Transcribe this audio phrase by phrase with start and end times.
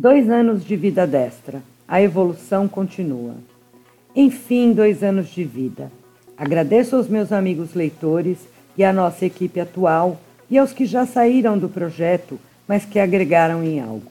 [0.00, 1.60] Dois anos de vida destra.
[1.88, 3.34] A evolução continua.
[4.14, 5.90] Enfim, dois anos de vida.
[6.36, 8.38] Agradeço aos meus amigos leitores
[8.76, 12.38] e à nossa equipe atual e aos que já saíram do projeto,
[12.68, 14.06] mas que agregaram em algo.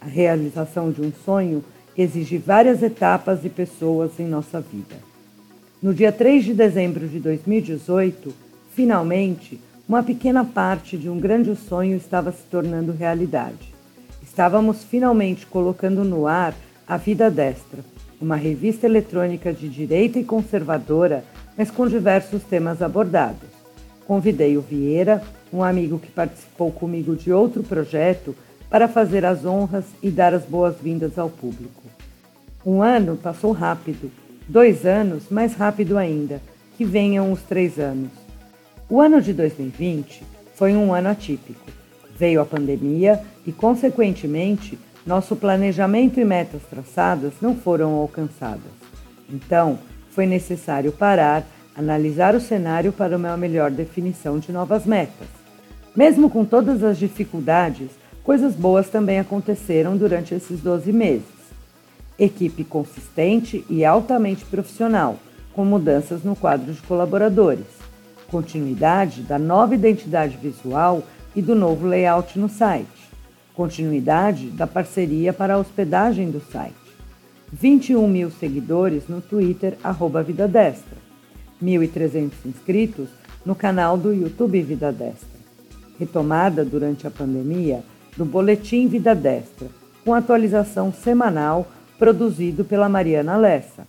[0.00, 1.64] A realização de um sonho
[1.98, 4.94] exige várias etapas e pessoas em nossa vida.
[5.82, 8.32] No dia 3 de dezembro de 2018,
[8.76, 13.71] finalmente, uma pequena parte de um grande sonho estava se tornando realidade.
[14.32, 16.54] Estávamos finalmente colocando no ar
[16.88, 17.80] A Vida Destra,
[18.18, 21.22] uma revista eletrônica de direita e conservadora,
[21.54, 23.50] mas com diversos temas abordados.
[24.06, 25.22] Convidei o Vieira,
[25.52, 28.34] um amigo que participou comigo de outro projeto,
[28.70, 31.82] para fazer as honras e dar as boas-vindas ao público.
[32.64, 34.10] Um ano passou rápido,
[34.48, 36.40] dois anos mais rápido ainda,
[36.78, 38.10] que venham os três anos.
[38.88, 40.22] O ano de 2020
[40.54, 41.81] foi um ano atípico.
[42.22, 48.70] Veio a pandemia e, consequentemente, nosso planejamento e metas traçadas não foram alcançadas.
[49.28, 49.76] Então,
[50.12, 51.44] foi necessário parar,
[51.76, 55.26] analisar o cenário para uma melhor definição de novas metas.
[55.96, 57.88] Mesmo com todas as dificuldades,
[58.22, 61.26] coisas boas também aconteceram durante esses 12 meses.
[62.16, 65.18] Equipe consistente e altamente profissional,
[65.52, 67.66] com mudanças no quadro de colaboradores.
[68.30, 71.02] Continuidade da nova identidade visual
[71.34, 73.10] e do novo layout no site.
[73.54, 76.74] Continuidade da parceria para a hospedagem do site.
[77.52, 80.96] 21 mil seguidores no Twitter, arroba Vida Destra.
[81.62, 83.08] 1.300 inscritos
[83.44, 85.40] no canal do YouTube Vida Destra.
[85.98, 87.82] Retomada durante a pandemia
[88.16, 89.68] do Boletim Vida Destra,
[90.04, 93.86] com atualização semanal produzido pela Mariana Lessa.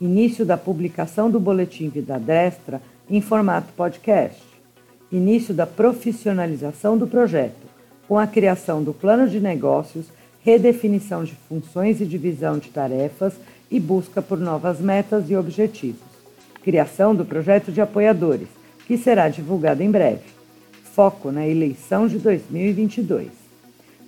[0.00, 2.80] Início da publicação do Boletim Vida Destra
[3.10, 4.51] em formato podcast
[5.12, 7.66] início da profissionalização do projeto,
[8.08, 10.06] com a criação do plano de negócios,
[10.40, 13.34] redefinição de funções e divisão de tarefas
[13.70, 16.00] e busca por novas metas e objetivos.
[16.62, 18.48] Criação do projeto de apoiadores,
[18.86, 20.24] que será divulgado em breve.
[20.94, 23.28] Foco na eleição de 2022.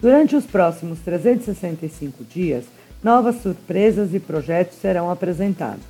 [0.00, 2.64] Durante os próximos 365 dias,
[3.02, 5.84] novas surpresas e projetos serão apresentados.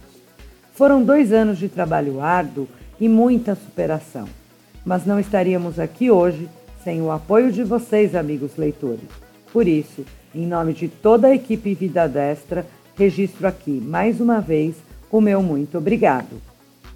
[0.73, 2.67] Foram dois anos de trabalho árduo
[2.99, 4.40] e muita superação
[4.91, 6.49] mas não estaríamos aqui hoje
[6.83, 9.07] sem o apoio de vocês, amigos leitores.
[9.53, 14.75] Por isso, em nome de toda a equipe Vida Destra, registro aqui mais uma vez
[15.09, 16.50] o meu muito obrigado.